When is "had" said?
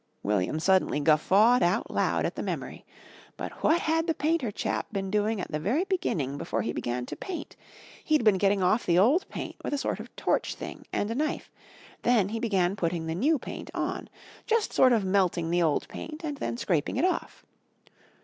3.81-4.07